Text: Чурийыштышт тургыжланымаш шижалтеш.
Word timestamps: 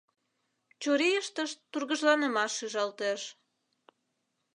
Чурийыштышт 0.81 1.57
тургыжланымаш 1.71 2.51
шижалтеш. 2.57 3.21